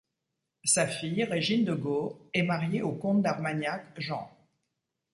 [0.63, 4.35] Sa fille Régine de Goth est mariée au comte d'Armagnac Jean.